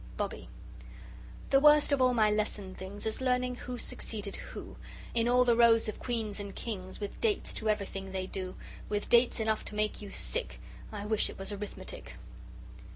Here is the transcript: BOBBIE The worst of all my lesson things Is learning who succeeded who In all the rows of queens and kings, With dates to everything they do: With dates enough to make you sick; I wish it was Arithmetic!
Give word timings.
BOBBIE 0.17 0.47
The 1.51 1.59
worst 1.59 1.91
of 1.91 2.01
all 2.01 2.15
my 2.15 2.31
lesson 2.31 2.73
things 2.73 3.05
Is 3.05 3.21
learning 3.21 3.53
who 3.53 3.77
succeeded 3.77 4.35
who 4.37 4.77
In 5.13 5.27
all 5.27 5.43
the 5.43 5.55
rows 5.55 5.87
of 5.87 5.99
queens 5.99 6.39
and 6.39 6.55
kings, 6.55 6.99
With 6.99 7.21
dates 7.21 7.53
to 7.53 7.69
everything 7.69 8.11
they 8.11 8.25
do: 8.25 8.55
With 8.89 9.09
dates 9.09 9.39
enough 9.39 9.63
to 9.65 9.75
make 9.75 10.01
you 10.01 10.09
sick; 10.09 10.59
I 10.91 11.05
wish 11.05 11.29
it 11.29 11.37
was 11.37 11.51
Arithmetic! 11.51 12.15